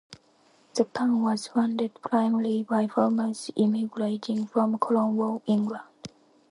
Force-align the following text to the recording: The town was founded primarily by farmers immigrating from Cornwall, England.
The 0.73 0.85
town 0.85 1.21
was 1.21 1.45
founded 1.45 1.93
primarily 2.01 2.63
by 2.63 2.87
farmers 2.87 3.51
immigrating 3.55 4.47
from 4.47 4.79
Cornwall, 4.79 5.43
England. 5.45 5.85